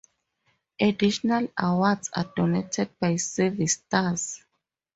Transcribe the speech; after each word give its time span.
Additional 0.79 1.49
awards 1.55 2.09
are 2.15 2.25
denoted 2.35 2.89
by 2.99 3.17
service 3.17 3.73
stars. 3.73 4.43